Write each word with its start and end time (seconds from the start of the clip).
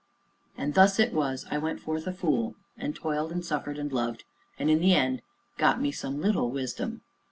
And 0.57 0.73
thus 0.73 0.97
it 0.97 1.13
was 1.13 1.45
I 1.51 1.59
went 1.59 1.79
forth 1.79 2.07
a 2.07 2.11
fool, 2.11 2.55
and 2.75 2.95
toiled 2.95 3.31
and 3.31 3.45
suffered 3.45 3.77
and 3.77 3.93
loved, 3.93 4.23
and, 4.57 4.67
in 4.67 4.79
the 4.79 4.95
end, 4.95 5.21
got 5.59 5.79
me 5.79 5.91
some 5.91 6.19
little 6.19 6.49
wisdom. 6.49 7.03